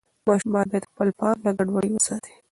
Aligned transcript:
ماشومان 0.27 0.65
باید 0.71 0.89
خپل 0.91 1.07
پام 1.19 1.37
له 1.45 1.51
ګډوډۍ 1.57 1.89
وساتي. 1.93 2.33